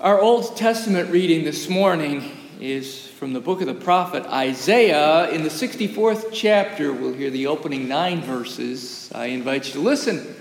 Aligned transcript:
Our 0.00 0.20
Old 0.20 0.56
Testament 0.56 1.12
reading 1.12 1.44
this 1.44 1.68
morning 1.68 2.28
is 2.60 3.06
from 3.06 3.32
the 3.32 3.38
book 3.38 3.60
of 3.60 3.68
the 3.68 3.74
prophet 3.74 4.24
Isaiah. 4.24 5.30
In 5.30 5.44
the 5.44 5.48
64th 5.48 6.30
chapter, 6.32 6.92
we'll 6.92 7.14
hear 7.14 7.30
the 7.30 7.46
opening 7.46 7.86
nine 7.86 8.20
verses. 8.20 9.08
I 9.14 9.26
invite 9.26 9.68
you 9.68 9.74
to 9.74 9.80
listen. 9.80 10.34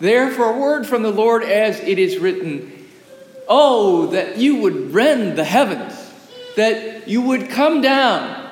There, 0.00 0.32
for 0.32 0.46
a 0.46 0.58
word 0.58 0.88
from 0.88 1.04
the 1.04 1.12
Lord, 1.12 1.44
as 1.44 1.78
it 1.78 2.00
is 2.00 2.18
written 2.18 2.84
Oh, 3.48 4.06
that 4.06 4.38
you 4.38 4.56
would 4.56 4.92
rend 4.92 5.38
the 5.38 5.44
heavens, 5.44 5.94
that 6.56 7.06
you 7.06 7.22
would 7.22 7.48
come 7.48 7.80
down, 7.80 8.50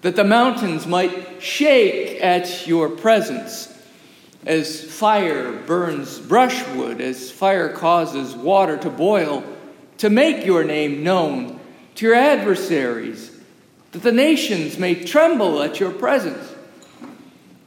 that 0.00 0.16
the 0.16 0.24
mountains 0.24 0.86
might 0.86 1.42
shake 1.42 2.22
at 2.22 2.66
your 2.66 2.88
presence. 2.88 3.70
As 4.46 4.82
fire 4.82 5.52
burns 5.52 6.18
brushwood, 6.18 7.02
as 7.02 7.30
fire 7.30 7.68
causes 7.68 8.34
water 8.34 8.78
to 8.78 8.88
boil, 8.88 9.44
to 9.98 10.10
make 10.10 10.44
your 10.44 10.64
name 10.64 11.02
known 11.02 11.60
to 11.94 12.06
your 12.06 12.14
adversaries, 12.14 13.30
that 13.92 14.02
the 14.02 14.12
nations 14.12 14.78
may 14.78 14.94
tremble 14.94 15.62
at 15.62 15.78
your 15.78 15.92
presence. 15.92 16.52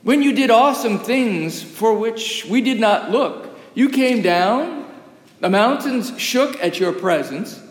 When 0.04 0.22
you 0.22 0.34
did 0.34 0.52
awesome 0.52 1.00
things 1.00 1.62
for 1.62 1.98
which 1.98 2.46
we 2.46 2.62
did 2.62 2.80
not 2.80 3.12
look, 3.12 3.58
you 3.74 3.90
came 3.90 4.22
down, 4.22 4.86
the 5.40 5.50
mountains 5.50 6.18
shook 6.20 6.62
at 6.62 6.80
your 6.80 6.94
presence. 6.94 7.62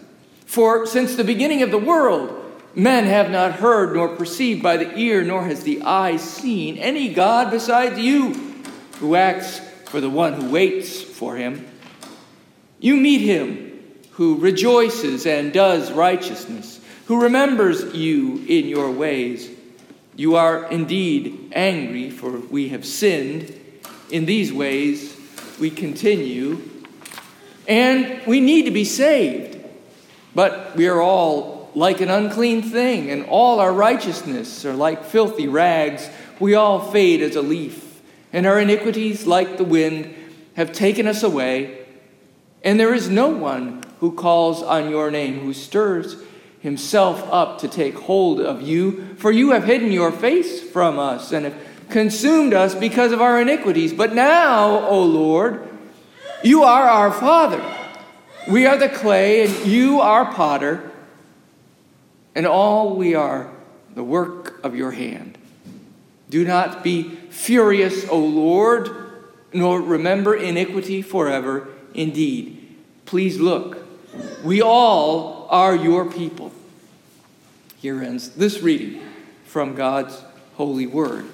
For 0.46 0.86
since 0.86 1.16
the 1.16 1.24
beginning 1.24 1.62
of 1.62 1.70
the 1.70 1.78
world, 1.78 2.42
men 2.74 3.04
have 3.04 3.30
not 3.30 3.54
heard 3.54 3.94
nor 3.94 4.08
perceived 4.16 4.62
by 4.62 4.76
the 4.76 4.96
ear, 4.98 5.24
nor 5.24 5.44
has 5.44 5.62
the 5.62 5.82
eye 5.82 6.16
seen 6.16 6.78
any 6.78 7.12
God 7.12 7.50
besides 7.50 7.98
you, 7.98 8.34
who 8.98 9.16
acts 9.16 9.60
for 9.86 10.00
the 10.00 10.10
one 10.10 10.34
who 10.34 10.50
waits 10.50 11.02
for 11.02 11.36
him. 11.36 11.66
You 12.78 12.96
meet 12.96 13.22
him 13.22 13.65
who 14.16 14.36
rejoices 14.36 15.26
and 15.26 15.52
does 15.52 15.92
righteousness, 15.92 16.80
who 17.06 17.22
remembers 17.22 17.94
you 17.94 18.42
in 18.48 18.66
your 18.66 18.90
ways. 18.90 19.50
You 20.16 20.36
are 20.36 20.64
indeed 20.70 21.52
angry, 21.54 22.08
for 22.08 22.30
we 22.30 22.68
have 22.70 22.86
sinned. 22.86 23.54
In 24.08 24.24
these 24.24 24.52
ways 24.52 25.14
we 25.60 25.68
continue, 25.68 26.62
and 27.66 28.24
we 28.26 28.40
need 28.40 28.66
to 28.66 28.70
be 28.70 28.84
saved. 28.84 29.58
But 30.34 30.76
we 30.76 30.86
are 30.86 31.00
all 31.00 31.70
like 31.74 32.00
an 32.00 32.08
unclean 32.08 32.62
thing, 32.62 33.10
and 33.10 33.26
all 33.26 33.60
our 33.60 33.72
righteousness 33.72 34.64
are 34.64 34.74
like 34.74 35.04
filthy 35.04 35.48
rags. 35.48 36.08
We 36.38 36.54
all 36.54 36.80
fade 36.92 37.20
as 37.20 37.36
a 37.36 37.42
leaf, 37.42 38.00
and 38.32 38.46
our 38.46 38.60
iniquities, 38.60 39.26
like 39.26 39.58
the 39.58 39.64
wind, 39.64 40.14
have 40.54 40.72
taken 40.72 41.06
us 41.06 41.22
away. 41.22 41.84
And 42.62 42.80
there 42.80 42.94
is 42.94 43.10
no 43.10 43.28
one 43.28 43.82
who 44.00 44.12
calls 44.12 44.62
on 44.62 44.90
your 44.90 45.10
name, 45.10 45.40
who 45.40 45.52
stirs 45.52 46.16
himself 46.60 47.22
up 47.32 47.58
to 47.60 47.68
take 47.68 47.94
hold 47.94 48.40
of 48.40 48.60
you. 48.62 49.14
For 49.16 49.30
you 49.30 49.50
have 49.50 49.64
hidden 49.64 49.92
your 49.92 50.12
face 50.12 50.60
from 50.60 50.98
us 50.98 51.32
and 51.32 51.44
have 51.44 51.56
consumed 51.88 52.52
us 52.52 52.74
because 52.74 53.12
of 53.12 53.20
our 53.20 53.40
iniquities. 53.40 53.92
But 53.92 54.14
now, 54.14 54.86
O 54.88 55.02
Lord, 55.02 55.68
you 56.42 56.64
are 56.64 56.84
our 56.84 57.12
Father. 57.12 57.64
We 58.48 58.66
are 58.66 58.76
the 58.76 58.88
clay, 58.88 59.46
and 59.46 59.66
you 59.66 60.00
are 60.00 60.32
potter, 60.32 60.92
and 62.34 62.46
all 62.46 62.94
we 62.94 63.14
are 63.14 63.50
the 63.94 64.04
work 64.04 64.62
of 64.64 64.76
your 64.76 64.92
hand. 64.92 65.38
Do 66.28 66.44
not 66.44 66.84
be 66.84 67.04
furious, 67.30 68.08
O 68.08 68.18
Lord, 68.18 68.90
nor 69.52 69.80
remember 69.80 70.34
iniquity 70.34 71.02
forever. 71.02 71.68
Indeed, 71.94 72.76
please 73.04 73.40
look 73.40 73.85
we 74.44 74.62
all 74.62 75.46
are 75.50 75.74
your 75.74 76.04
people. 76.04 76.52
Here 77.78 78.02
ends 78.02 78.30
this 78.30 78.60
reading 78.62 79.02
from 79.44 79.74
God's 79.74 80.22
holy 80.54 80.86
word. 80.86 81.26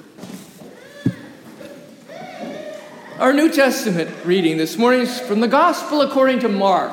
Our 3.19 3.32
New 3.32 3.53
Testament 3.53 4.10
reading 4.25 4.56
this 4.56 4.76
morning 4.76 5.03
is 5.03 5.21
from 5.21 5.41
the 5.41 5.48
Gospel 5.48 6.00
according 6.00 6.41
to 6.41 6.48
Mark 6.48 6.92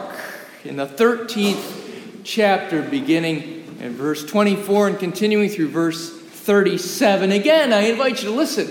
in 0.64 0.76
the 0.76 0.86
13th 0.86 2.22
chapter, 2.24 2.84
beginning 2.84 3.78
in 3.80 3.94
verse 3.94 4.24
24 4.26 4.90
and 4.90 5.00
continuing 5.00 5.50
through 5.50 5.70
verse 5.70 6.12
37. 6.12 7.32
Again, 7.32 7.74
I 7.74 7.82
invite 7.82 8.22
you 8.22 8.30
to 8.30 8.36
listen 8.36 8.68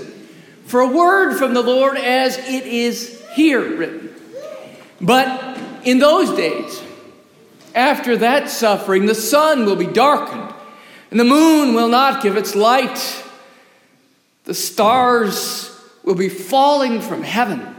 for 0.67 0.81
a 0.81 0.87
word 0.87 1.37
from 1.39 1.55
the 1.55 1.63
Lord 1.63 1.97
as 1.97 2.39
it 2.39 2.67
is 2.67 3.21
here 3.33 3.77
written. 3.77 4.15
But 5.01 5.59
in 5.85 5.99
those 5.99 6.37
days, 6.37 6.83
after 7.79 8.17
that 8.17 8.51
suffering, 8.51 9.07
the 9.07 9.15
sun 9.15 9.65
will 9.65 9.77
be 9.77 9.87
darkened, 9.87 10.53
and 11.11 11.19
the 11.19 11.25
moon 11.25 11.75
will 11.75 11.89
not 11.89 12.23
give 12.23 12.37
its 12.37 12.57
light. 12.57 13.25
The 14.45 14.55
stars 14.55 15.75
will 16.03 16.17
be 16.17 16.29
falling 16.29 17.01
from 17.01 17.23
heaven, 17.23 17.75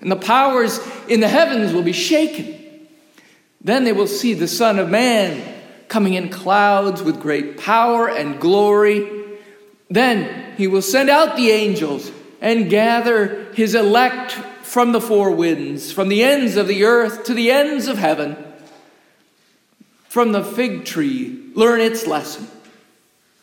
and 0.00 0.10
the 0.10 0.16
powers 0.16 0.80
in 1.08 1.20
the 1.20 1.28
heavens 1.28 1.72
will 1.72 1.82
be 1.82 1.92
shaken. 1.92 2.58
Then 3.60 3.84
they 3.84 3.92
will 3.92 4.06
see 4.06 4.32
the 4.32 4.48
Son 4.48 4.78
of 4.78 4.88
Man 4.88 5.54
coming 5.88 6.14
in 6.14 6.30
clouds 6.30 7.02
with 7.02 7.20
great 7.20 7.58
power 7.58 8.08
and 8.08 8.40
glory. 8.40 9.38
Then 9.90 10.54
he 10.56 10.66
will 10.66 10.82
send 10.82 11.10
out 11.10 11.36
the 11.36 11.50
angels 11.50 12.10
and 12.40 12.70
gather 12.70 13.52
his 13.52 13.74
elect 13.74 14.32
from 14.62 14.92
the 14.92 15.00
four 15.00 15.30
winds, 15.30 15.92
from 15.92 16.08
the 16.08 16.22
ends 16.22 16.56
of 16.56 16.66
the 16.66 16.84
earth 16.84 17.24
to 17.24 17.34
the 17.34 17.50
ends 17.50 17.88
of 17.88 17.98
heaven. 17.98 18.43
From 20.14 20.30
the 20.30 20.44
fig 20.44 20.84
tree, 20.84 21.50
learn 21.54 21.80
its 21.80 22.06
lesson. 22.06 22.46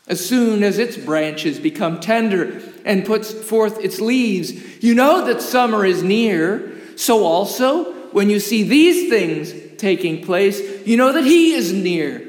As 0.07 0.25
soon 0.25 0.63
as 0.63 0.77
its 0.77 0.95
branches 0.95 1.59
become 1.59 1.99
tender 1.99 2.61
and 2.85 3.05
puts 3.05 3.33
forth 3.33 3.83
its 3.83 3.99
leaves, 3.99 4.81
you 4.81 4.95
know 4.95 5.25
that 5.25 5.41
summer 5.41 5.85
is 5.85 6.01
near. 6.01 6.71
So 6.95 7.25
also, 7.25 7.91
when 8.13 8.29
you 8.29 8.39
see 8.39 8.63
these 8.63 9.09
things 9.09 9.53
taking 9.81 10.23
place, 10.23 10.61
you 10.87 10.95
know 10.95 11.11
that 11.11 11.25
He 11.25 11.55
is 11.55 11.73
near, 11.73 12.25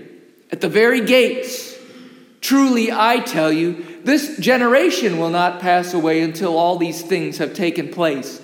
at 0.51 0.61
the 0.61 0.69
very 0.69 1.03
gates. 1.03 1.79
Truly, 2.41 2.91
I 2.91 3.21
tell 3.21 3.53
you, 3.53 4.01
this 4.03 4.39
generation 4.39 5.19
will 5.19 5.31
not 5.31 5.61
pass 5.61 5.95
away 5.95 6.21
until 6.21 6.59
all 6.59 6.79
these 6.79 7.01
things 7.03 7.39
have 7.39 7.55
taken 7.55 7.91
place. 7.91 8.43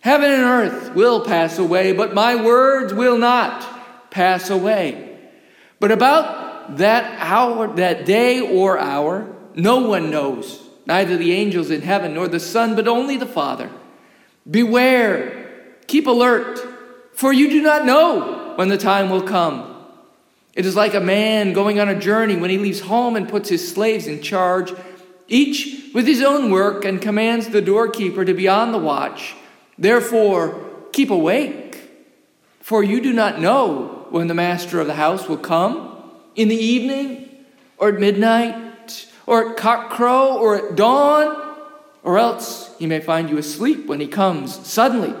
Heaven 0.00 0.32
and 0.32 0.42
earth 0.42 0.96
will 0.96 1.24
pass 1.24 1.58
away, 1.58 1.92
but 1.92 2.12
my 2.12 2.34
words 2.34 2.92
will 2.92 3.18
not 3.18 4.10
pass 4.10 4.50
away. 4.50 5.07
But 5.80 5.92
about 5.92 6.76
that 6.78 7.18
hour, 7.20 7.68
that 7.76 8.04
day 8.04 8.40
or 8.40 8.78
hour, 8.78 9.34
no 9.54 9.78
one 9.88 10.10
knows, 10.10 10.62
neither 10.86 11.16
the 11.16 11.32
angels 11.32 11.70
in 11.70 11.82
heaven 11.82 12.14
nor 12.14 12.28
the 12.28 12.40
Son, 12.40 12.74
but 12.74 12.88
only 12.88 13.16
the 13.16 13.26
Father. 13.26 13.70
Beware, 14.48 15.76
keep 15.86 16.06
alert, 16.06 16.60
for 17.14 17.32
you 17.32 17.50
do 17.50 17.62
not 17.62 17.84
know 17.84 18.54
when 18.56 18.68
the 18.68 18.78
time 18.78 19.10
will 19.10 19.22
come. 19.22 19.76
It 20.54 20.66
is 20.66 20.74
like 20.74 20.94
a 20.94 21.00
man 21.00 21.52
going 21.52 21.78
on 21.78 21.88
a 21.88 21.98
journey 21.98 22.36
when 22.36 22.50
he 22.50 22.58
leaves 22.58 22.80
home 22.80 23.14
and 23.14 23.28
puts 23.28 23.48
his 23.48 23.72
slaves 23.72 24.06
in 24.06 24.22
charge, 24.22 24.72
each 25.28 25.92
with 25.94 26.06
his 26.06 26.22
own 26.22 26.50
work, 26.50 26.84
and 26.84 27.00
commands 27.00 27.48
the 27.48 27.62
doorkeeper 27.62 28.24
to 28.24 28.34
be 28.34 28.48
on 28.48 28.72
the 28.72 28.78
watch. 28.78 29.36
Therefore, 29.78 30.64
keep 30.92 31.10
awake, 31.10 31.90
for 32.60 32.82
you 32.82 33.00
do 33.00 33.12
not 33.12 33.40
know 33.40 33.97
when 34.12 34.26
the 34.26 34.34
master 34.34 34.80
of 34.80 34.86
the 34.86 34.94
house 34.94 35.28
will 35.28 35.38
come? 35.38 36.02
In 36.34 36.48
the 36.48 36.56
evening, 36.56 37.28
or 37.78 37.88
at 37.90 38.00
midnight, 38.00 39.06
or 39.26 39.50
at 39.50 39.56
cockcrow, 39.56 40.34
or 40.34 40.56
at 40.56 40.76
dawn? 40.76 41.56
Or 42.02 42.18
else 42.18 42.74
he 42.78 42.86
may 42.86 43.00
find 43.00 43.28
you 43.28 43.38
asleep 43.38 43.86
when 43.86 44.00
he 44.00 44.06
comes 44.06 44.66
suddenly. 44.66 45.14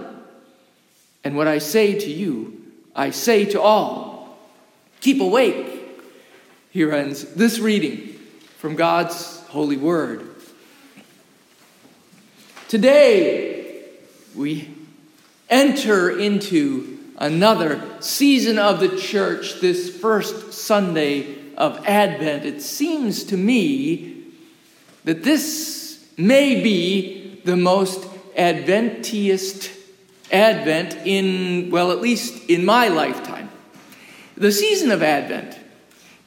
And 1.24 1.36
what 1.36 1.48
I 1.48 1.58
say 1.58 1.98
to 1.98 2.10
you, 2.10 2.62
I 2.94 3.10
say 3.10 3.44
to 3.46 3.60
all 3.60 4.38
keep 5.00 5.20
awake. 5.20 5.74
Here 6.70 6.92
ends 6.92 7.24
this 7.34 7.58
reading 7.58 8.18
from 8.58 8.76
God's 8.76 9.40
holy 9.46 9.76
word. 9.76 10.28
Today, 12.68 13.84
we 14.34 14.68
enter 15.48 16.18
into 16.18 16.97
another 17.18 17.82
season 18.00 18.58
of 18.58 18.80
the 18.80 18.96
church, 18.96 19.60
this 19.60 19.94
first 19.94 20.52
Sunday 20.52 21.52
of 21.56 21.84
Advent, 21.86 22.44
it 22.44 22.62
seems 22.62 23.24
to 23.24 23.36
me 23.36 24.24
that 25.04 25.24
this 25.24 26.06
may 26.16 26.62
be 26.62 27.40
the 27.44 27.56
most 27.56 28.08
Adventist 28.36 29.70
Advent 30.30 30.96
in, 31.04 31.70
well, 31.70 31.90
at 31.90 32.00
least 32.00 32.48
in 32.48 32.64
my 32.64 32.88
lifetime. 32.88 33.50
The 34.36 34.52
season 34.52 34.92
of 34.92 35.02
Advent 35.02 35.58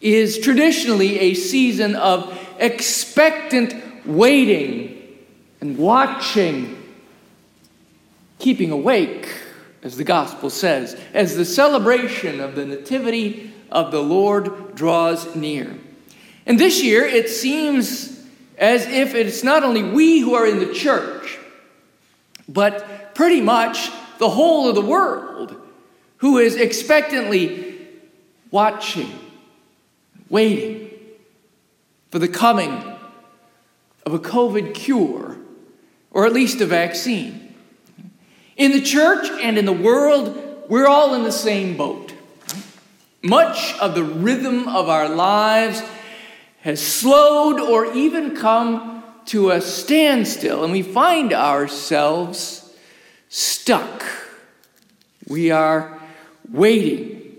is 0.02 0.40
traditionally 0.40 1.20
a 1.20 1.34
season 1.34 1.96
of 1.96 2.38
expectant 2.60 4.06
waiting 4.06 4.98
and 5.62 5.78
watching, 5.78 6.78
keeping 8.40 8.72
awake 8.72 9.30
as 9.84 9.98
the 9.98 10.04
gospel 10.04 10.50
says, 10.50 11.00
as 11.14 11.36
the 11.36 11.46
celebration 11.46 12.40
of 12.40 12.56
the 12.56 12.66
nativity 12.66 13.52
of 13.72 13.92
the 13.92 14.02
Lord 14.02 14.76
draws 14.76 15.36
near. 15.36 15.76
And 16.46 16.60
this 16.60 16.84
year, 16.84 17.04
it 17.06 17.30
seems 17.30 18.24
as 18.58 18.86
if 18.86 19.16
it's 19.16 19.44
not 19.44 19.64
only 19.64 19.84
we 19.84 20.20
who 20.20 20.36
are 20.36 20.46
in 20.46 20.60
the 20.60 20.74
church, 20.74 21.40
but 22.48 23.16
pretty 23.16 23.42
much 23.42 23.90
the 24.20 24.30
whole 24.30 24.70
of 24.70 24.76
the 24.76 24.82
world 24.82 25.56
who 26.18 26.38
is 26.38 26.56
expectantly 26.56 27.88
watching, 28.52 29.12
waiting 30.30 30.92
for 32.12 32.20
the 32.20 32.28
coming 32.28 32.72
of 34.06 34.14
a 34.14 34.20
COVID 34.20 34.76
cure, 34.76 35.38
or 36.12 36.26
at 36.26 36.34
least 36.34 36.62
a 36.62 36.66
vaccine. 36.66 37.51
In 38.62 38.74
the 38.74 38.82
church 38.82 39.28
and 39.42 39.58
in 39.58 39.66
the 39.66 39.74
world, 39.74 40.38
we're 40.70 40.86
all 40.86 41.16
in 41.16 41.24
the 41.24 41.32
same 41.32 41.76
boat. 41.76 42.14
Much 43.24 43.74
of 43.80 43.96
the 43.96 44.04
rhythm 44.04 44.68
of 44.68 44.88
our 44.88 45.10
lives 45.10 45.82
has 46.60 46.80
slowed 46.80 47.60
or 47.60 47.92
even 47.96 48.36
come 48.36 49.04
to 49.26 49.50
a 49.50 49.62
standstill, 49.62 50.64
and 50.64 50.72
we 50.72 50.84
find 50.84 51.34
ourselves 51.34 52.72
stuck. 53.30 54.04
We 55.28 55.50
are 55.50 56.00
waiting. 56.52 57.38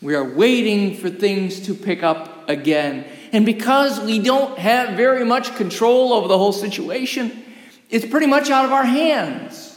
We 0.00 0.14
are 0.14 0.22
waiting 0.22 0.96
for 0.98 1.10
things 1.10 1.66
to 1.66 1.74
pick 1.74 2.04
up 2.04 2.48
again. 2.48 3.06
And 3.32 3.44
because 3.44 3.98
we 3.98 4.20
don't 4.20 4.56
have 4.56 4.96
very 4.96 5.24
much 5.24 5.56
control 5.56 6.12
over 6.12 6.28
the 6.28 6.38
whole 6.38 6.52
situation, 6.52 7.42
it's 7.90 8.06
pretty 8.06 8.28
much 8.28 8.50
out 8.50 8.64
of 8.64 8.70
our 8.70 8.84
hands. 8.84 9.69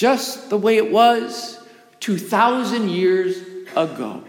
Just 0.00 0.48
the 0.48 0.56
way 0.56 0.78
it 0.78 0.90
was 0.90 1.62
2,000 2.00 2.88
years 2.88 3.36
ago 3.76 4.24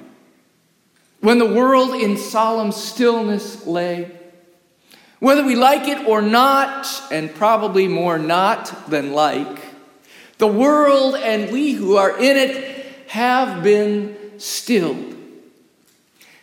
when 1.21 1.37
the 1.37 1.45
world 1.45 1.95
in 1.95 2.17
solemn 2.17 2.73
stillness 2.73 3.65
lay. 3.65 4.11
Whether 5.19 5.45
we 5.45 5.55
like 5.55 5.87
it 5.87 6.05
or 6.05 6.21
not, 6.21 6.89
and 7.09 7.33
probably 7.33 7.87
more 7.87 8.19
not 8.19 8.89
than 8.89 9.13
like, 9.13 9.61
the 10.39 10.47
world 10.47 11.15
and 11.15 11.53
we 11.53 11.71
who 11.71 11.95
are 11.95 12.17
in 12.17 12.35
it 12.35 12.85
have 13.07 13.63
been 13.63 14.17
stilled. 14.39 15.15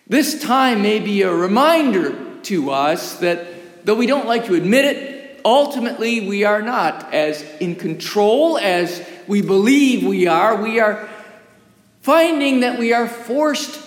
This 0.06 0.40
time 0.40 0.81
may 0.81 1.00
be 1.00 1.20
a 1.20 1.34
reminder 1.34 2.40
to 2.44 2.70
us 2.70 3.19
that 3.19 3.84
though 3.84 3.94
we 3.94 4.06
don't 4.06 4.26
like 4.26 4.46
to 4.46 4.54
admit 4.54 4.86
it, 4.86 5.42
ultimately 5.44 6.26
we 6.26 6.44
are 6.44 6.62
not 6.62 7.12
as 7.12 7.42
in 7.60 7.74
control 7.74 8.56
as 8.56 9.06
we 9.28 9.42
believe 9.42 10.04
we 10.04 10.26
are. 10.26 10.56
We 10.60 10.80
are 10.80 11.08
finding 12.00 12.60
that 12.60 12.78
we 12.78 12.92
are 12.92 13.06
forced 13.06 13.78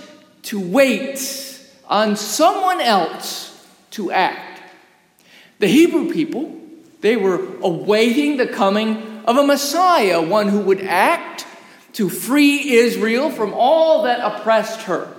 to 0.44 0.60
wait 0.60 1.60
on 1.88 2.16
someone 2.16 2.80
else 2.80 3.68
to 3.92 4.12
act. 4.12 4.62
The 5.60 5.68
Hebrew 5.68 6.14
people, 6.14 6.56
they 7.02 7.18
were 7.18 7.58
awaiting 7.62 8.38
the 8.38 8.48
coming 8.48 9.24
of 9.26 9.38
a 9.38 9.46
Messiah, 9.46 10.22
one 10.22 10.48
who 10.48 10.62
would 10.62 10.82
act 10.82 11.46
to 11.94 12.10
free 12.10 12.72
Israel 12.72 13.30
from 13.30 13.54
all 13.54 14.04
that 14.04 14.20
oppressed 14.20 14.84
her. 14.84 15.14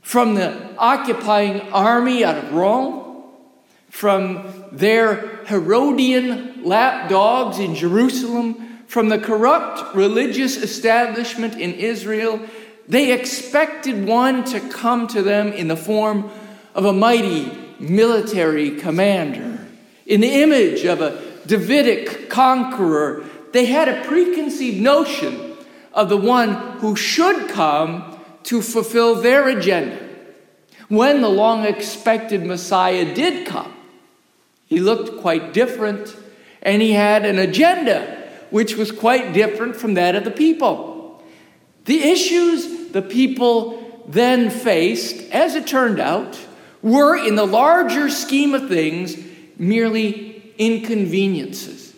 From 0.00 0.34
the 0.34 0.76
occupying 0.78 1.60
army 1.72 2.24
out 2.24 2.38
of 2.38 2.52
Rome, 2.52 3.24
from 3.90 4.64
their 4.72 5.44
Herodian 5.46 6.64
lapdogs 6.64 7.58
in 7.58 7.74
Jerusalem, 7.74 8.65
from 8.86 9.08
the 9.08 9.18
corrupt 9.18 9.94
religious 9.94 10.56
establishment 10.56 11.54
in 11.54 11.74
Israel, 11.74 12.40
they 12.88 13.12
expected 13.12 14.06
one 14.06 14.44
to 14.44 14.60
come 14.60 15.06
to 15.08 15.22
them 15.22 15.52
in 15.52 15.68
the 15.68 15.76
form 15.76 16.30
of 16.74 16.84
a 16.84 16.92
mighty 16.92 17.50
military 17.80 18.72
commander, 18.72 19.66
in 20.06 20.20
the 20.20 20.42
image 20.42 20.84
of 20.84 21.00
a 21.00 21.22
Davidic 21.46 22.30
conqueror. 22.30 23.24
They 23.52 23.66
had 23.66 23.88
a 23.88 24.04
preconceived 24.04 24.80
notion 24.80 25.56
of 25.92 26.08
the 26.08 26.16
one 26.16 26.78
who 26.78 26.94
should 26.94 27.48
come 27.48 28.18
to 28.44 28.62
fulfill 28.62 29.16
their 29.16 29.48
agenda. 29.48 30.06
When 30.88 31.20
the 31.20 31.28
long 31.28 31.64
expected 31.64 32.44
Messiah 32.44 33.12
did 33.14 33.46
come, 33.46 33.74
he 34.66 34.78
looked 34.78 35.20
quite 35.20 35.52
different 35.52 36.14
and 36.62 36.82
he 36.82 36.92
had 36.92 37.24
an 37.24 37.38
agenda 37.38 38.15
which 38.50 38.76
was 38.76 38.92
quite 38.92 39.32
different 39.32 39.76
from 39.76 39.94
that 39.94 40.14
of 40.14 40.24
the 40.24 40.30
people. 40.30 41.22
The 41.84 42.02
issues 42.02 42.90
the 42.90 43.02
people 43.02 44.02
then 44.08 44.50
faced, 44.50 45.30
as 45.32 45.54
it 45.54 45.66
turned 45.66 46.00
out, 46.00 46.38
were, 46.82 47.16
in 47.16 47.34
the 47.34 47.46
larger 47.46 48.08
scheme 48.08 48.54
of 48.54 48.68
things, 48.68 49.16
merely 49.58 50.52
inconveniences. 50.58 51.94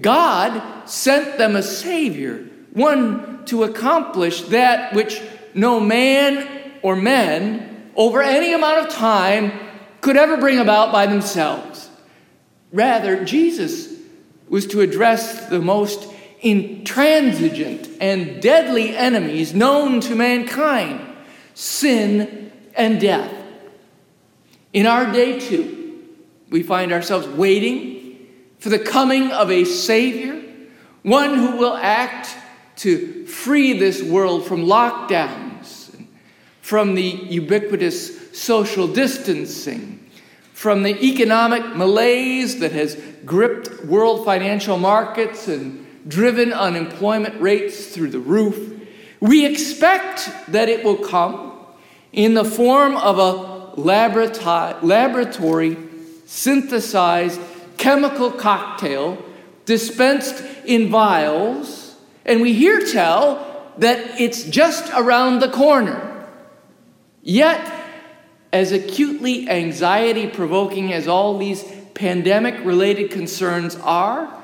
God 0.00 0.88
sent 0.88 1.38
them 1.38 1.54
a 1.56 1.62
Savior, 1.62 2.44
one 2.72 3.44
to 3.46 3.64
accomplish 3.64 4.42
that 4.42 4.94
which 4.94 5.20
no 5.54 5.78
man 5.78 6.72
or 6.82 6.96
men 6.96 7.90
over 7.94 8.22
any 8.22 8.52
amount 8.52 8.86
of 8.86 8.94
time 8.94 9.52
could 10.00 10.16
ever 10.16 10.36
bring 10.36 10.58
about 10.58 10.92
by 10.92 11.06
themselves. 11.06 11.88
Rather, 12.72 13.24
Jesus 13.24 13.95
was 14.48 14.66
to 14.68 14.80
address 14.80 15.48
the 15.48 15.60
most 15.60 16.12
intransigent 16.40 17.88
and 18.00 18.40
deadly 18.40 18.96
enemies 18.96 19.54
known 19.54 20.00
to 20.00 20.14
mankind 20.14 21.00
sin 21.54 22.52
and 22.74 23.00
death. 23.00 23.32
In 24.72 24.86
our 24.86 25.10
day, 25.10 25.40
too, 25.40 26.04
we 26.50 26.62
find 26.62 26.92
ourselves 26.92 27.26
waiting 27.26 28.28
for 28.58 28.68
the 28.68 28.78
coming 28.78 29.32
of 29.32 29.50
a 29.50 29.64
Savior, 29.64 30.42
one 31.02 31.34
who 31.34 31.56
will 31.56 31.74
act 31.74 32.36
to 32.76 33.26
free 33.26 33.78
this 33.78 34.02
world 34.02 34.46
from 34.46 34.66
lockdowns, 34.66 36.06
from 36.60 36.94
the 36.94 37.02
ubiquitous 37.02 38.38
social 38.38 38.86
distancing, 38.86 40.05
from 40.56 40.82
the 40.84 41.04
economic 41.04 41.76
malaise 41.76 42.60
that 42.60 42.72
has 42.72 42.98
gripped 43.26 43.84
world 43.84 44.24
financial 44.24 44.78
markets 44.78 45.48
and 45.48 45.86
driven 46.08 46.50
unemployment 46.50 47.38
rates 47.42 47.88
through 47.88 48.08
the 48.08 48.18
roof. 48.18 48.72
We 49.20 49.44
expect 49.44 50.30
that 50.48 50.70
it 50.70 50.82
will 50.82 50.96
come 50.96 51.52
in 52.10 52.32
the 52.32 52.42
form 52.42 52.96
of 52.96 53.18
a 53.18 53.78
laboratory 53.78 55.76
synthesized 56.24 57.38
chemical 57.76 58.30
cocktail 58.30 59.22
dispensed 59.66 60.42
in 60.64 60.88
vials, 60.88 61.96
and 62.24 62.40
we 62.40 62.54
hear 62.54 62.80
tell 62.80 63.74
that 63.76 64.18
it's 64.18 64.44
just 64.44 64.90
around 64.94 65.40
the 65.40 65.50
corner. 65.50 66.26
Yet, 67.22 67.75
as 68.56 68.72
acutely 68.72 69.48
anxiety 69.50 70.26
provoking 70.26 70.90
as 70.90 71.06
all 71.06 71.36
these 71.36 71.62
pandemic 71.92 72.64
related 72.64 73.10
concerns 73.10 73.76
are, 73.76 74.42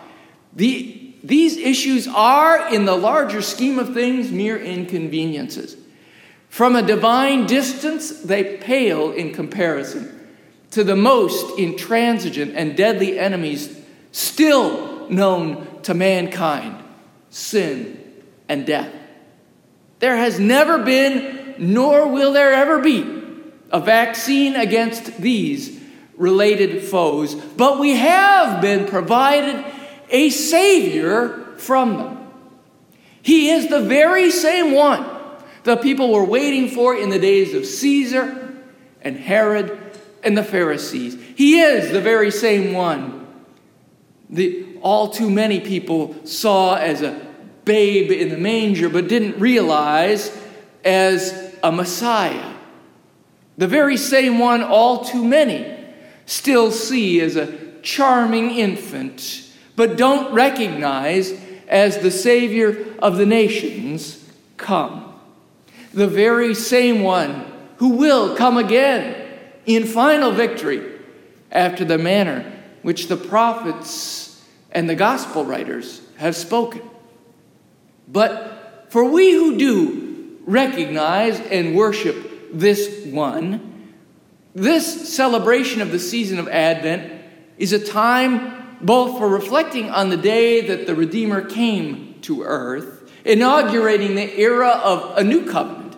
the 0.55 0.99
these 1.25 1.57
issues 1.57 2.09
are, 2.09 2.75
in 2.75 2.85
the 2.85 2.97
larger 2.97 3.41
scheme 3.41 3.79
of 3.79 3.95
things, 3.95 4.31
mere 4.33 4.59
inconveniences. 4.59 5.77
From 6.49 6.75
a 6.75 6.83
divine 6.83 7.47
distance, 7.47 8.11
they 8.11 8.57
pale 8.59 9.13
in 9.13 9.33
comparison 9.33 10.29
to 10.73 10.83
the 10.83 10.97
most 10.97 11.59
intransigent 11.59 12.55
and 12.57 12.77
deadly 12.77 13.19
enemies 13.21 13.81
still 14.11 15.09
known 15.09 15.81
to 15.85 15.95
mankind 15.95 16.83
sin 17.31 17.99
and 18.49 18.67
death. 18.67 18.93
There 20.01 20.17
has 20.17 20.41
never 20.41 20.79
been, 20.83 21.55
nor 21.59 22.09
will 22.09 22.33
there 22.33 22.53
ever 22.53 22.81
be, 22.81 23.22
a 23.73 23.81
vaccine 23.81 24.55
against 24.55 25.17
these 25.17 25.81
related 26.17 26.83
foes, 26.83 27.35
but 27.35 27.79
we 27.81 27.97
have 27.97 28.61
been 28.61 28.87
provided 28.87 29.65
a 30.11 30.31
Savior 30.31 31.57
from 31.57 31.97
them. 31.97 32.19
He 33.23 33.51
is 33.51 33.69
the 33.69 33.81
very 33.81 34.31
same 34.31 34.73
one 34.73 35.07
the 35.65 35.77
people 35.77 36.13
were 36.13 36.25
waiting 36.25 36.69
for 36.69 36.95
in 36.95 37.09
the 37.09 37.19
days 37.19 37.55
of 37.55 37.65
Caesar 37.65 38.57
and 39.01 39.17
Herod 39.17 39.79
and 40.25 40.37
the 40.37 40.43
Pharisees. 40.43 41.17
He 41.37 41.61
is 41.61 41.93
the 41.93 42.01
very 42.01 42.31
same 42.31 42.73
one 42.73 43.21
the 44.29 44.67
all 44.81 45.11
too 45.11 45.31
many 45.31 45.61
people 45.61 46.17
saw 46.27 46.75
as 46.75 47.03
a 47.03 47.21
babe 47.65 48.11
in 48.11 48.31
the 48.31 48.39
manger 48.39 48.89
but 48.89 49.07
didn't 49.07 49.39
realize 49.39 50.37
as 50.85 51.55
a 51.63 51.71
Messiah. 51.71 52.52
The 53.59 53.69
very 53.69 53.97
same 53.97 54.39
one 54.39 54.63
all 54.63 55.05
too 55.05 55.25
many 55.25 55.79
still 56.27 56.71
see 56.71 57.21
as 57.21 57.37
a 57.37 57.81
charming 57.83 58.51
infant 58.51 59.53
but 59.77 59.97
don't 59.97 60.33
recognize 60.33 61.33
as 61.69 61.99
the 61.99 62.11
Savior 62.11 62.95
of 62.99 63.17
the 63.17 63.27
nations 63.27 64.31
come. 64.57 65.15
The 65.95 66.07
very 66.07 66.55
same 66.55 67.03
one 67.03 67.45
who 67.77 67.91
will 67.91 68.37
come 68.37 68.59
again 68.59 69.29
in 69.67 69.85
final 69.85 70.33
victory 70.33 70.99
after 71.51 71.85
the 71.85 71.99
manner 71.99 72.51
which 72.83 73.09
the 73.09 73.17
prophets 73.17 74.43
and 74.71 74.89
the 74.89 74.95
gospel 74.95 75.45
writers 75.45 76.03
have 76.17 76.37
spoken. 76.37 76.83
But 78.09 78.87
for 78.91 79.05
we 79.05 79.33
who 79.33 79.57
do 79.57 80.39
recognize 80.45 81.41
and 81.41 81.75
worship 81.75 82.32
this 82.53 83.07
one, 83.07 83.93
this 84.55 85.15
celebration 85.15 85.81
of 85.81 85.91
the 85.91 85.99
season 85.99 86.39
of 86.39 86.49
Advent 86.49 87.13
is 87.59 87.73
a 87.73 87.85
time 87.85 88.77
both 88.81 89.19
for 89.19 89.29
reflecting 89.29 89.91
on 89.91 90.11
the 90.11 90.17
day 90.17 90.67
that 90.67 90.87
the 90.87 90.95
Redeemer 90.95 91.43
came 91.43 92.21
to 92.23 92.43
earth, 92.43 93.11
inaugurating 93.25 94.15
the 94.15 94.39
era 94.39 94.69
of 94.69 95.17
a 95.17 95.25
new 95.25 95.51
covenant, 95.51 95.97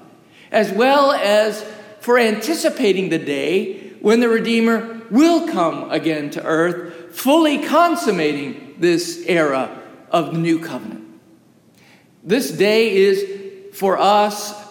as 0.51 0.71
well 0.71 1.13
as 1.13 1.65
for 2.01 2.19
anticipating 2.19 3.09
the 3.09 3.19
day 3.19 3.91
when 4.01 4.21
the 4.21 4.29
Redeemer 4.29 5.03
will 5.11 5.49
come 5.49 5.91
again 5.91 6.31
to 6.31 6.45
earth, 6.45 7.15
fully 7.17 7.65
consummating 7.65 8.75
this 8.79 9.25
era 9.27 9.81
of 10.11 10.33
the 10.33 10.39
new 10.39 10.59
covenant. 10.59 11.05
This 12.23 12.51
day 12.51 12.95
is 12.95 13.77
for 13.77 13.99
us 13.99 14.64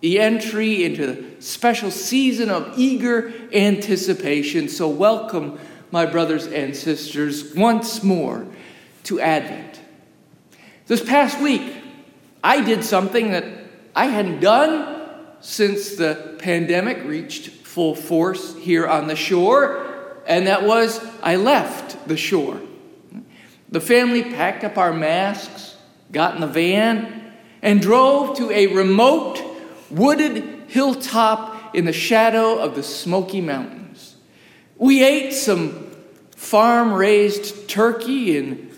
the 0.00 0.18
entry 0.18 0.84
into 0.84 1.06
the 1.06 1.42
special 1.42 1.90
season 1.90 2.50
of 2.50 2.78
eager 2.78 3.32
anticipation. 3.52 4.68
So, 4.68 4.88
welcome, 4.88 5.58
my 5.90 6.06
brothers 6.06 6.46
and 6.46 6.76
sisters, 6.76 7.54
once 7.54 8.02
more 8.02 8.46
to 9.04 9.20
Advent. 9.20 9.80
This 10.86 11.04
past 11.04 11.40
week, 11.40 11.72
I 12.42 12.62
did 12.62 12.84
something 12.84 13.30
that 13.32 13.44
I 13.94 14.06
hadn't 14.06 14.40
done 14.40 14.98
since 15.40 15.96
the 15.96 16.36
pandemic 16.38 17.04
reached 17.04 17.48
full 17.48 17.94
force 17.94 18.56
here 18.56 18.86
on 18.86 19.06
the 19.06 19.16
shore, 19.16 20.22
and 20.26 20.46
that 20.46 20.64
was 20.64 21.00
I 21.22 21.36
left 21.36 22.08
the 22.08 22.16
shore. 22.16 22.60
The 23.68 23.80
family 23.80 24.22
packed 24.22 24.64
up 24.64 24.76
our 24.78 24.92
masks, 24.92 25.76
got 26.10 26.34
in 26.34 26.40
the 26.40 26.46
van, 26.46 27.32
and 27.62 27.80
drove 27.80 28.36
to 28.38 28.50
a 28.50 28.66
remote, 28.68 29.40
wooded 29.90 30.68
hilltop 30.68 31.74
in 31.74 31.84
the 31.84 31.92
shadow 31.92 32.58
of 32.58 32.74
the 32.74 32.82
Smoky 32.82 33.40
Mountains. 33.40 34.16
We 34.76 35.04
ate 35.04 35.32
some 35.32 35.90
farm 36.36 36.92
raised 36.92 37.68
turkey 37.68 38.36
in 38.36 38.70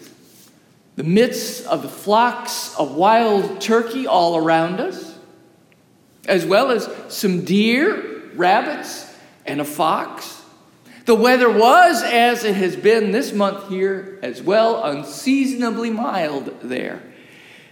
the 0.96 1.04
midst 1.04 1.66
of 1.66 1.82
the 1.82 1.88
flocks 1.88 2.74
of 2.76 2.94
wild 2.94 3.60
turkey 3.60 4.06
all 4.06 4.36
around 4.36 4.80
us 4.80 5.12
as 6.26 6.46
well 6.46 6.70
as 6.70 6.88
some 7.08 7.44
deer, 7.44 8.22
rabbits, 8.34 9.12
and 9.44 9.60
a 9.60 9.64
fox. 9.64 10.40
The 11.04 11.14
weather 11.14 11.50
was, 11.50 12.02
as 12.02 12.44
it 12.44 12.54
has 12.54 12.76
been 12.76 13.10
this 13.10 13.32
month 13.32 13.68
here 13.68 14.18
as 14.22 14.40
well, 14.40 14.82
unseasonably 14.84 15.90
mild 15.90 16.60
there. 16.62 17.02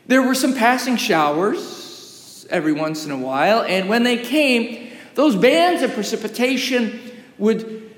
There 0.06 0.23
were 0.23 0.35
some 0.35 0.54
passing 0.54 0.97
showers 0.97 1.79
every 2.50 2.73
once 2.73 3.04
in 3.04 3.11
a 3.11 3.16
while, 3.16 3.62
and 3.62 3.88
when 3.88 4.02
they 4.02 4.19
came, 4.19 4.90
those 5.14 5.37
bands 5.37 5.83
of 5.83 5.92
precipitation 5.92 7.00
would 7.38 7.90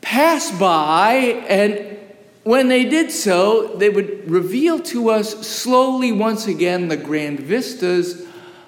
pass 0.00 0.50
by, 0.58 1.14
and 1.48 1.98
when 2.44 2.68
they 2.68 2.84
did 2.84 3.10
so, 3.10 3.76
they 3.76 3.90
would 3.90 4.30
reveal 4.30 4.78
to 4.78 5.10
us 5.10 5.46
slowly 5.46 6.12
once 6.12 6.46
again 6.46 6.88
the 6.88 6.96
grand 6.96 7.40
vistas 7.40 8.24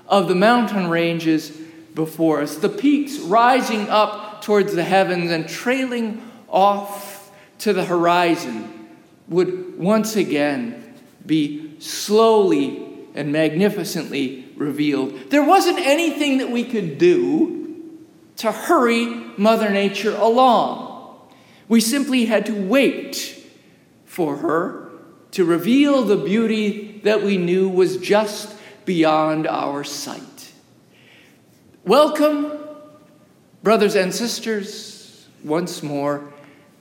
of 0.09 0.27
the 0.27 0.35
mountain 0.35 0.89
ranges 0.89 1.51
before 1.95 2.43
us, 2.43 2.57
the 2.57 2.69
peaks 2.69 3.19
rising 3.19 3.89
up 3.89 4.43
towards 4.43 4.75
the 4.75 4.85
heavens 4.85 5.31
and 5.31 5.49
trailing 5.49 6.23
off 6.49 7.31
to 7.59 7.73
the 7.73 7.85
horizon 7.85 8.89
would 9.29 9.79
once 9.79 10.17
again 10.17 10.95
be 11.27 11.79
slowly 11.81 12.88
and 13.19 13.33
magnificently 13.33 14.49
revealed. 14.55 15.31
There 15.31 15.43
wasn't 15.43 15.81
anything 15.81 16.39
that 16.39 16.53
we 16.53 16.63
could 16.63 16.99
do 16.99 17.99
to 18.37 18.53
hurry 18.53 19.07
Mother 19.37 19.71
Nature 19.71 20.15
along. 20.15 21.29
We 21.67 21.81
simply 21.81 22.27
had 22.27 22.47
to 22.47 22.55
wait 22.55 23.45
for 24.05 24.37
her 24.37 24.93
to 25.33 25.45
reveal 25.45 26.05
the 26.05 26.17
beauty 26.17 27.01
that 27.03 27.25
we 27.25 27.39
knew 27.39 27.69
was 27.69 27.97
just 27.97 28.57
beyond 28.85 29.49
our 29.49 29.83
sight. 29.83 30.53
Welcome, 31.85 32.57
brothers 33.65 33.97
and 33.97 34.15
sisters, 34.15 35.27
once 35.43 35.83
more 35.83 36.33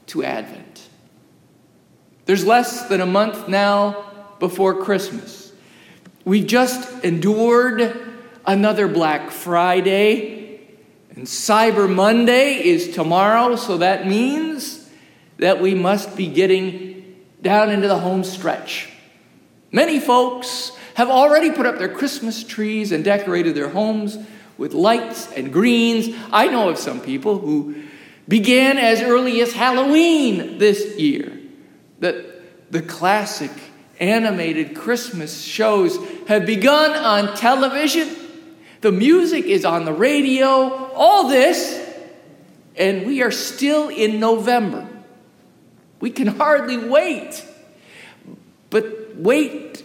to 0.07 0.23
Advent. 0.23 0.87
There's 2.25 2.45
less 2.45 2.87
than 2.89 3.01
a 3.01 3.07
month 3.07 3.47
now 3.47 4.35
before 4.39 4.83
Christmas. 4.83 5.46
We've 6.27 6.45
just 6.45 7.05
endured 7.05 8.05
another 8.45 8.89
Black 8.89 9.31
Friday, 9.31 10.59
and 11.11 11.25
Cyber 11.25 11.89
Monday 11.89 12.65
is 12.65 12.89
tomorrow, 12.93 13.55
so 13.55 13.77
that 13.77 14.05
means 14.05 14.89
that 15.37 15.61
we 15.61 15.73
must 15.73 16.17
be 16.17 16.27
getting 16.27 17.15
down 17.41 17.69
into 17.69 17.87
the 17.87 17.97
home 17.97 18.25
stretch. 18.25 18.89
Many 19.71 20.01
folks 20.01 20.73
have 20.95 21.07
already 21.09 21.49
put 21.49 21.65
up 21.65 21.77
their 21.77 21.87
Christmas 21.87 22.43
trees 22.43 22.91
and 22.91 23.05
decorated 23.05 23.55
their 23.55 23.69
homes 23.69 24.17
with 24.57 24.73
lights 24.73 25.31
and 25.31 25.53
greens. 25.53 26.13
I 26.33 26.49
know 26.49 26.67
of 26.67 26.77
some 26.77 26.99
people 26.99 27.39
who 27.39 27.83
began 28.27 28.77
as 28.77 29.01
early 29.01 29.39
as 29.39 29.53
Halloween 29.53 30.57
this 30.57 30.97
year. 30.97 31.39
That 31.99 32.69
the 32.69 32.81
classic 32.81 33.51
animated 33.99 34.75
Christmas 34.75 35.41
shows 35.41 35.97
have 36.27 36.45
begun 36.45 36.91
on 36.91 37.35
television. 37.35 38.09
The 38.81 38.91
music 38.91 39.45
is 39.45 39.65
on 39.65 39.85
the 39.85 39.93
radio, 39.93 40.91
all 40.93 41.29
this, 41.29 41.83
and 42.75 43.05
we 43.05 43.21
are 43.23 43.31
still 43.31 43.89
in 43.89 44.19
November. 44.19 44.87
We 45.99 46.11
can 46.11 46.27
hardly 46.27 46.77
wait. 46.77 47.43
But 48.69 49.15
wait 49.15 49.83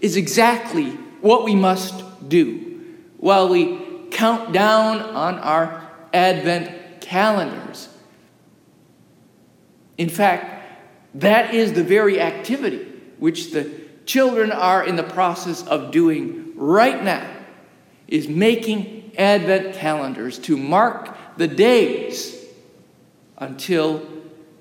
is 0.00 0.16
exactly 0.16 0.90
what 1.20 1.44
we 1.44 1.54
must 1.54 2.28
do 2.28 2.80
while 3.18 3.48
we 3.48 3.80
count 4.10 4.52
down 4.52 5.00
on 5.00 5.38
our 5.38 5.88
Advent 6.12 7.00
calendars. 7.00 7.88
In 9.98 10.08
fact, 10.08 10.62
that 11.14 11.54
is 11.54 11.72
the 11.72 11.84
very 11.84 12.20
activity 12.20 12.91
which 13.22 13.52
the 13.52 13.70
children 14.04 14.50
are 14.50 14.84
in 14.84 14.96
the 14.96 15.02
process 15.04 15.64
of 15.68 15.92
doing 15.92 16.50
right 16.56 17.04
now 17.04 17.24
is 18.08 18.26
making 18.26 19.12
advent 19.16 19.76
calendars 19.76 20.40
to 20.40 20.56
mark 20.56 21.16
the 21.36 21.46
days 21.46 22.44
until 23.38 24.04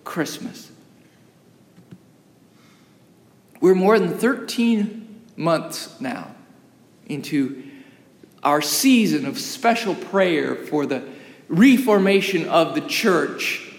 Christmas. 0.04 0.72
We're 3.62 3.74
more 3.74 3.98
than 3.98 4.16
13 4.16 5.22
months 5.36 6.00
now 6.00 6.36
into 7.08 7.64
our 8.44 8.62
season 8.62 9.26
of 9.26 9.40
special 9.40 9.96
prayer 9.96 10.56
for 10.56 10.86
the 10.86 11.04
reformation 11.48 12.48
of 12.48 12.76
the 12.76 12.82
church. 12.82 13.71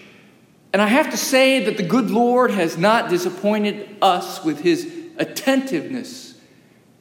And 0.73 0.81
I 0.81 0.87
have 0.87 1.11
to 1.11 1.17
say 1.17 1.65
that 1.65 1.77
the 1.77 1.83
good 1.83 2.09
Lord 2.09 2.49
has 2.49 2.77
not 2.77 3.09
disappointed 3.09 3.95
us 4.01 4.43
with 4.43 4.59
his 4.59 4.91
attentiveness 5.17 6.33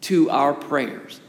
to 0.02 0.29
our 0.29 0.52
prayers. 0.52 1.21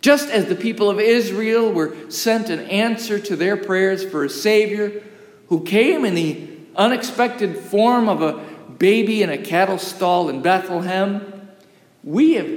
Just 0.00 0.30
as 0.30 0.46
the 0.46 0.54
people 0.54 0.88
of 0.88 0.98
Israel 0.98 1.70
were 1.70 2.10
sent 2.10 2.48
an 2.48 2.60
answer 2.60 3.18
to 3.18 3.36
their 3.36 3.58
prayers 3.58 4.02
for 4.02 4.24
a 4.24 4.30
Savior 4.30 5.02
who 5.48 5.62
came 5.62 6.06
in 6.06 6.14
the 6.14 6.48
unexpected 6.74 7.56
form 7.56 8.08
of 8.08 8.22
a 8.22 8.32
baby 8.78 9.22
in 9.22 9.28
a 9.30 9.38
cattle 9.38 9.78
stall 9.78 10.30
in 10.30 10.40
Bethlehem, 10.40 11.48
we 12.02 12.34
have 12.34 12.50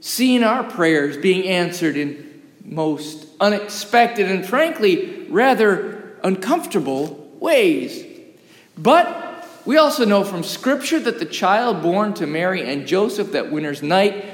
seen 0.00 0.44
our 0.44 0.64
prayers 0.64 1.16
being 1.16 1.46
answered 1.48 1.96
in 1.96 2.42
most 2.64 3.26
unexpected 3.40 4.30
and, 4.30 4.46
frankly, 4.46 5.26
rather 5.28 6.18
uncomfortable 6.22 7.30
ways. 7.40 8.04
But 8.76 9.48
we 9.64 9.76
also 9.76 10.04
know 10.04 10.24
from 10.24 10.42
Scripture 10.42 11.00
that 11.00 11.18
the 11.18 11.26
child 11.26 11.82
born 11.82 12.14
to 12.14 12.26
Mary 12.26 12.68
and 12.68 12.86
Joseph 12.86 13.32
that 13.32 13.52
winter's 13.52 13.82
night 13.82 14.24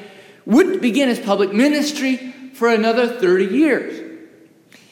would 0.44 0.80
begin 0.80 1.08
his 1.08 1.18
public 1.18 1.52
ministry 1.52 2.16
for 2.54 2.68
another 2.68 3.08
30 3.08 3.46
years. 3.46 4.18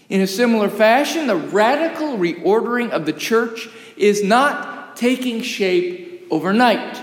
In 0.09 0.21
a 0.21 0.27
similar 0.27 0.69
fashion, 0.69 1.27
the 1.27 1.37
radical 1.37 2.19
reordering 2.19 2.91
of 2.91 3.07
the 3.07 3.13
church 3.13 3.69
is 3.97 4.23
not 4.23 4.97
taking 4.97 5.41
shape 5.41 6.27
overnight. 6.31 7.01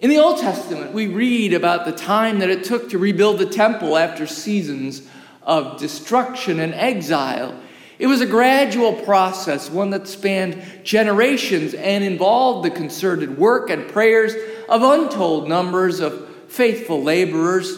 In 0.00 0.10
the 0.10 0.18
Old 0.18 0.38
Testament, 0.38 0.92
we 0.92 1.08
read 1.08 1.52
about 1.52 1.84
the 1.84 1.92
time 1.92 2.38
that 2.38 2.50
it 2.50 2.64
took 2.64 2.90
to 2.90 2.98
rebuild 2.98 3.38
the 3.38 3.46
temple 3.46 3.96
after 3.96 4.26
seasons 4.26 5.02
of 5.42 5.78
destruction 5.78 6.60
and 6.60 6.72
exile. 6.72 7.58
It 7.98 8.06
was 8.06 8.20
a 8.20 8.26
gradual 8.26 8.92
process, 8.92 9.70
one 9.70 9.90
that 9.90 10.06
spanned 10.06 10.62
generations 10.84 11.74
and 11.74 12.04
involved 12.04 12.64
the 12.64 12.70
concerted 12.70 13.38
work 13.38 13.70
and 13.70 13.88
prayers 13.88 14.34
of 14.68 14.82
untold 14.82 15.48
numbers 15.48 15.98
of 16.00 16.28
faithful 16.48 17.02
laborers. 17.02 17.76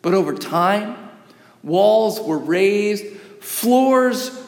But 0.00 0.14
over 0.14 0.34
time, 0.34 0.96
walls 1.62 2.18
were 2.20 2.38
raised, 2.38 3.04
floors 3.40 4.38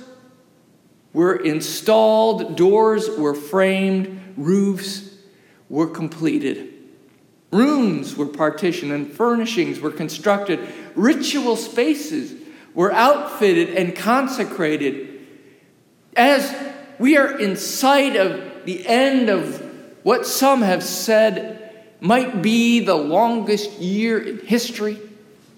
were 1.13 1.37
installed, 1.37 2.57
doors 2.57 3.09
were 3.11 3.35
framed, 3.35 4.35
roofs 4.37 5.11
were 5.69 5.87
completed. 5.87 6.73
Rooms 7.53 8.17
were 8.17 8.27
partitioned 8.27 8.91
and 8.91 9.13
furnishings 9.13 9.79
were 9.79 9.93
constructed. 9.93 10.67
Ritual 10.97 11.57
spaces 11.57 12.44
were 12.75 12.93
outfitted 12.93 13.71
and 13.71 13.95
consecrated. 13.95 15.27
As 16.17 16.55
we 16.99 17.17
are 17.17 17.39
in 17.39 17.57
sight 17.57 18.17
of 18.17 18.65
the 18.65 18.87
end 18.87 19.29
of 19.29 19.61
what 20.03 20.27
some 20.27 20.63
have 20.63 20.83
said 20.83 21.61
might 22.01 22.43
be 22.43 22.81
the 22.81 22.95
longest 22.95 23.73
year 23.79 24.19
in 24.19 24.39
history, 24.39 25.01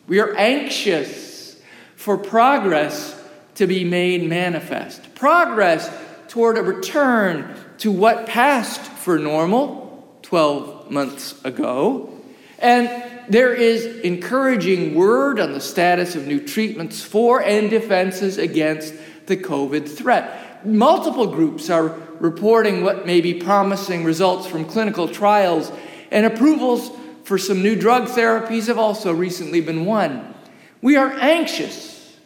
we 0.06 0.20
are 0.20 0.34
anxious 0.36 1.60
for 1.96 2.16
progress 2.16 3.20
to 3.56 3.66
be 3.66 3.84
made 3.84 4.28
manifest. 4.28 5.14
Progress 5.14 5.90
toward 6.28 6.58
a 6.58 6.62
return 6.62 7.56
to 7.78 7.90
what 7.90 8.26
passed 8.26 8.80
for 8.80 9.18
normal 9.18 10.18
12 10.22 10.90
months 10.90 11.42
ago. 11.44 12.12
And 12.58 13.15
there 13.28 13.52
is 13.52 13.84
encouraging 13.84 14.94
word 14.94 15.40
on 15.40 15.52
the 15.52 15.60
status 15.60 16.14
of 16.14 16.26
new 16.26 16.44
treatments 16.44 17.02
for 17.02 17.42
and 17.42 17.70
defenses 17.70 18.38
against 18.38 18.94
the 19.26 19.36
COVID 19.36 19.88
threat. 19.88 20.66
Multiple 20.66 21.26
groups 21.26 21.68
are 21.70 21.94
reporting 22.20 22.82
what 22.82 23.06
may 23.06 23.20
be 23.20 23.34
promising 23.34 24.04
results 24.04 24.46
from 24.46 24.64
clinical 24.64 25.08
trials, 25.08 25.70
and 26.10 26.24
approvals 26.24 26.90
for 27.24 27.38
some 27.38 27.62
new 27.62 27.76
drug 27.76 28.04
therapies 28.08 28.68
have 28.68 28.78
also 28.78 29.12
recently 29.12 29.60
been 29.60 29.84
won. 29.84 30.34
We 30.80 30.96
are 30.96 31.12
anxious 31.12 32.16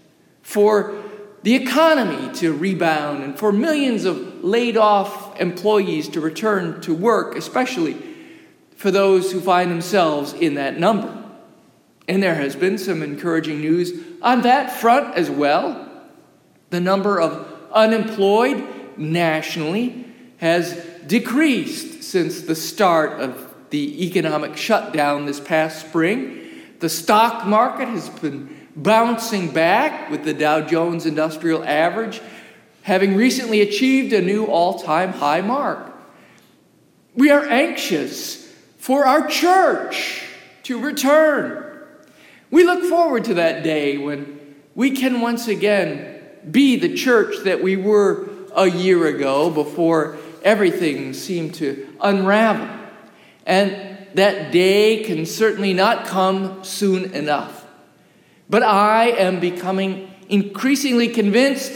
for 0.42 1.02
the 1.42 1.54
economy 1.54 2.33
to 2.35 2.52
rebound 2.52 3.23
and 3.23 3.38
for 3.38 3.50
millions 3.50 4.04
of 4.04 4.45
laid 4.45 4.76
off 4.76 5.40
employees 5.40 6.09
to 6.11 6.21
return 6.21 6.80
to 6.83 6.95
work, 6.95 7.35
especially 7.37 8.10
for 8.81 8.91
those 8.91 9.31
who 9.31 9.43
find 9.43 9.71
themselves 9.71 10.33
in 10.33 10.55
that 10.55 10.81
number. 10.81 11.15
And 12.09 12.23
there 12.23 12.35
has 12.35 12.57
been 12.57 12.79
some 12.79 13.03
encouraging 13.03 13.61
news 13.61 13.93
on 14.23 14.41
that 14.41 14.73
front 14.73 15.19
as 15.19 15.29
well. 15.29 15.87
The 16.71 16.81
number 16.81 17.21
of 17.21 17.47
unemployed 17.75 18.67
nationally 18.97 20.07
has 20.39 20.83
decreased 21.07 22.05
since 22.05 22.41
the 22.41 22.55
start 22.55 23.21
of 23.21 23.55
the 23.69 24.07
economic 24.07 24.57
shutdown 24.57 25.27
this 25.27 25.41
past 25.41 25.87
spring. 25.87 26.49
The 26.79 26.89
stock 26.89 27.47
market 27.47 27.87
has 27.89 28.09
been 28.09 28.57
bouncing 28.75 29.53
back 29.53 30.09
with 30.09 30.25
the 30.25 30.33
Dow 30.33 30.63
Jones 30.63 31.05
Industrial 31.05 31.63
Average 31.65 32.23
having 32.81 33.15
recently 33.15 33.61
achieved 33.61 34.15
a 34.15 34.23
new 34.23 34.47
all 34.47 34.79
time 34.79 35.13
high 35.13 35.43
mark. 35.43 35.93
We 37.15 37.31
are 37.31 37.45
anxious 37.45 38.41
for 38.81 39.07
our 39.07 39.29
church 39.29 40.25
to 40.63 40.81
return. 40.81 41.67
We 42.51 42.65
look 42.65 42.83
forward 42.89 43.25
to 43.27 43.35
that 43.35 43.63
day 43.63 43.99
when 43.99 44.57
we 44.75 44.93
can 44.93 45.21
once 45.21 45.49
again 45.49 46.19
be 46.51 46.77
the 46.77 46.95
church 46.95 47.45
that 47.45 47.62
we 47.62 47.77
were 47.77 48.31
a 48.57 48.66
year 48.66 49.07
ago 49.07 49.51
before 49.51 50.16
everything 50.43 51.12
seemed 51.12 51.55
to 51.57 51.95
unravel. 52.01 52.69
And 53.45 53.99
that 54.14 54.51
day 54.51 55.05
can 55.05 55.27
certainly 55.27 55.75
not 55.75 56.07
come 56.07 56.64
soon 56.64 57.12
enough. 57.12 57.66
But 58.49 58.62
I 58.62 59.11
am 59.11 59.40
becoming 59.40 60.11
increasingly 60.31 61.09
convinced 61.09 61.73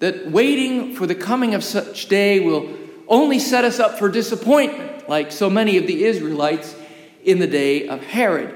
that 0.00 0.30
waiting 0.30 0.94
for 0.94 1.06
the 1.06 1.14
coming 1.14 1.54
of 1.54 1.64
such 1.64 2.08
day 2.08 2.40
will 2.40 2.76
only 3.08 3.38
set 3.38 3.64
us 3.64 3.80
up 3.80 3.98
for 3.98 4.10
disappointment, 4.10 4.95
like 5.08 5.32
so 5.32 5.48
many 5.50 5.76
of 5.76 5.86
the 5.86 6.04
Israelites 6.04 6.74
in 7.24 7.38
the 7.38 7.46
day 7.46 7.88
of 7.88 8.02
Herod. 8.04 8.54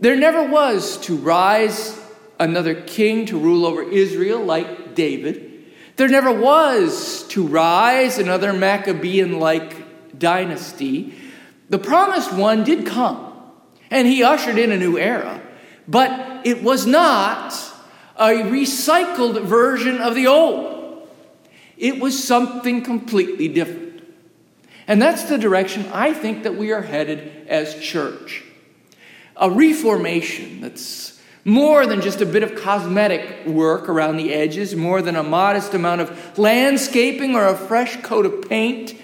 There 0.00 0.16
never 0.16 0.42
was 0.42 0.98
to 0.98 1.16
rise 1.16 1.98
another 2.40 2.74
king 2.74 3.26
to 3.26 3.38
rule 3.38 3.64
over 3.64 3.82
Israel 3.82 4.44
like 4.44 4.94
David. 4.94 5.64
There 5.96 6.08
never 6.08 6.32
was 6.32 7.22
to 7.28 7.46
rise 7.46 8.18
another 8.18 8.52
Maccabean 8.52 9.38
like 9.38 10.18
dynasty. 10.18 11.14
The 11.68 11.78
promised 11.78 12.32
one 12.32 12.64
did 12.64 12.86
come, 12.86 13.32
and 13.90 14.06
he 14.06 14.22
ushered 14.22 14.58
in 14.58 14.72
a 14.72 14.76
new 14.76 14.98
era, 14.98 15.40
but 15.86 16.46
it 16.46 16.62
was 16.62 16.86
not 16.86 17.54
a 18.16 18.30
recycled 18.30 19.42
version 19.44 19.98
of 19.98 20.14
the 20.14 20.26
old. 20.26 21.08
It 21.76 22.00
was 22.00 22.22
something 22.22 22.82
completely 22.82 23.48
different. 23.48 23.91
And 24.86 25.00
that's 25.00 25.24
the 25.24 25.38
direction 25.38 25.86
I 25.92 26.12
think 26.12 26.42
that 26.42 26.56
we 26.56 26.72
are 26.72 26.82
headed 26.82 27.46
as 27.48 27.74
church. 27.80 28.44
A 29.36 29.50
reformation 29.50 30.60
that's 30.60 31.20
more 31.44 31.86
than 31.86 32.00
just 32.00 32.20
a 32.20 32.26
bit 32.26 32.42
of 32.42 32.54
cosmetic 32.54 33.46
work 33.46 33.88
around 33.88 34.16
the 34.16 34.32
edges, 34.32 34.76
more 34.76 35.02
than 35.02 35.16
a 35.16 35.22
modest 35.22 35.74
amount 35.74 36.00
of 36.00 36.38
landscaping 36.38 37.34
or 37.34 37.46
a 37.46 37.56
fresh 37.56 38.00
coat 38.02 38.26
of 38.26 38.48
paint 38.48 38.94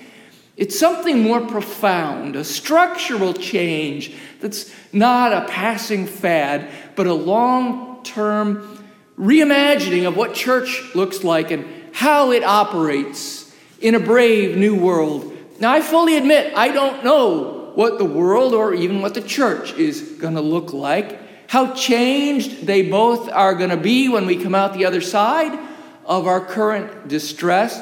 it's 0.58 0.76
something 0.76 1.22
more 1.22 1.40
profound, 1.40 2.34
a 2.34 2.42
structural 2.42 3.32
change 3.32 4.12
that's 4.40 4.74
not 4.92 5.32
a 5.32 5.46
passing 5.46 6.04
fad, 6.04 6.68
but 6.96 7.06
a 7.06 7.14
long 7.14 8.02
term 8.02 8.84
reimagining 9.16 10.06
of 10.06 10.16
what 10.16 10.34
church 10.34 10.82
looks 10.96 11.22
like 11.22 11.52
and 11.52 11.64
how 11.92 12.32
it 12.32 12.42
operates 12.42 13.54
in 13.80 13.94
a 13.94 14.00
brave 14.00 14.56
new 14.56 14.74
world. 14.74 15.32
Now, 15.60 15.72
I 15.72 15.80
fully 15.80 16.16
admit 16.16 16.54
I 16.56 16.68
don't 16.68 17.04
know 17.04 17.72
what 17.74 17.98
the 17.98 18.04
world 18.04 18.54
or 18.54 18.74
even 18.74 19.02
what 19.02 19.14
the 19.14 19.22
church 19.22 19.72
is 19.74 20.02
going 20.20 20.34
to 20.34 20.40
look 20.40 20.72
like, 20.72 21.48
how 21.48 21.74
changed 21.74 22.66
they 22.66 22.82
both 22.82 23.28
are 23.30 23.54
going 23.54 23.70
to 23.70 23.76
be 23.76 24.08
when 24.08 24.26
we 24.26 24.42
come 24.42 24.54
out 24.54 24.74
the 24.74 24.84
other 24.84 25.00
side 25.00 25.58
of 26.04 26.26
our 26.26 26.40
current 26.40 27.08
distress. 27.08 27.80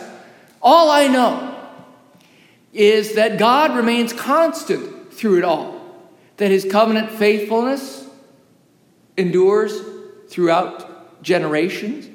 All 0.61 0.91
I 0.91 1.09
know 1.09 1.53
is 2.73 3.15
that 3.15 3.39
God 3.39 3.77
remains 3.77 4.13
constant 4.13 5.13
through 5.13 5.39
it 5.39 5.45
all, 5.45 5.81
that 6.37 6.51
his 6.51 6.65
covenant 6.65 7.11
faithfulness 7.11 8.07
endures 9.17 9.81
throughout 10.29 11.23
generations. 11.23 12.09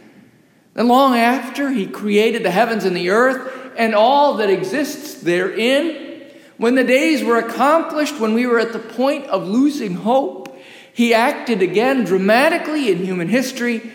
And 0.75 0.87
long 0.87 1.17
after 1.17 1.71
he 1.71 1.87
created 1.87 2.43
the 2.43 2.51
heavens 2.51 2.85
and 2.85 2.95
the 2.95 3.09
earth 3.09 3.60
and 3.77 3.95
all 3.95 4.35
that 4.35 4.49
exists 4.49 5.15
therein, 5.21 6.11
when 6.57 6.75
the 6.75 6.83
days 6.83 7.23
were 7.23 7.37
accomplished, 7.37 8.19
when 8.19 8.33
we 8.33 8.45
were 8.45 8.59
at 8.59 8.73
the 8.73 8.79
point 8.79 9.25
of 9.27 9.47
losing 9.47 9.95
hope, 9.95 10.57
he 10.93 11.13
acted 11.13 11.61
again 11.61 12.03
dramatically 12.03 12.91
in 12.91 13.03
human 13.03 13.29
history 13.29 13.91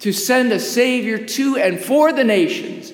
to 0.00 0.12
send 0.12 0.50
a 0.50 0.58
Savior 0.58 1.18
to 1.18 1.56
and 1.56 1.78
for 1.78 2.12
the 2.12 2.24
nations. 2.24 2.92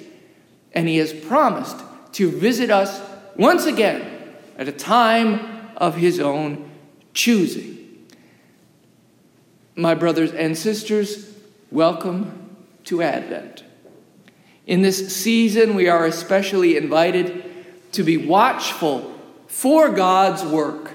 And 0.72 0.88
he 0.88 0.98
has 0.98 1.12
promised 1.12 1.76
to 2.12 2.30
visit 2.30 2.70
us 2.70 3.00
once 3.36 3.64
again 3.64 4.34
at 4.58 4.68
a 4.68 4.72
time 4.72 5.70
of 5.76 5.96
his 5.96 6.20
own 6.20 6.70
choosing. 7.14 8.06
My 9.74 9.94
brothers 9.94 10.32
and 10.32 10.56
sisters, 10.56 11.34
welcome 11.70 12.56
to 12.84 13.02
Advent. 13.02 13.62
In 14.66 14.82
this 14.82 15.14
season, 15.14 15.74
we 15.74 15.88
are 15.88 16.04
especially 16.04 16.76
invited 16.76 17.44
to 17.92 18.02
be 18.02 18.16
watchful 18.16 19.14
for 19.46 19.90
God's 19.90 20.44
work 20.44 20.92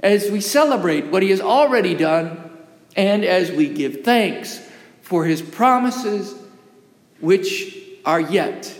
as 0.00 0.30
we 0.30 0.40
celebrate 0.40 1.06
what 1.06 1.22
He 1.22 1.30
has 1.30 1.40
already 1.40 1.94
done 1.94 2.50
and 2.96 3.24
as 3.24 3.52
we 3.52 3.68
give 3.68 4.02
thanks 4.02 4.60
for 5.02 5.26
His 5.26 5.42
promises, 5.42 6.34
which 7.20 7.76
are 8.04 8.20
yet 8.20 8.74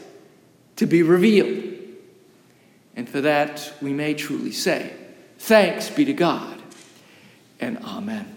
to 0.76 0.87
be 0.87 1.02
revealed. 1.02 1.74
And 2.94 3.09
for 3.09 3.20
that, 3.20 3.72
we 3.83 3.92
may 3.92 4.14
truly 4.14 4.52
say, 4.52 4.94
Thanks 5.38 5.90
be 5.90 6.07
to 6.07 6.14
God, 6.14 6.62
and 7.61 7.79
Amen. 7.79 8.36